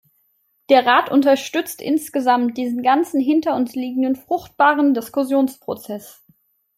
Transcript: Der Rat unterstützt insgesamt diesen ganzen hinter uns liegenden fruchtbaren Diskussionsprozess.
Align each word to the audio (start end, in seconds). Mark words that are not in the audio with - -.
Der 0.71 0.87
Rat 0.87 1.11
unterstützt 1.11 1.79
insgesamt 1.79 2.57
diesen 2.57 2.81
ganzen 2.81 3.21
hinter 3.21 3.55
uns 3.55 3.75
liegenden 3.75 4.15
fruchtbaren 4.15 4.95
Diskussionsprozess. 4.95 6.25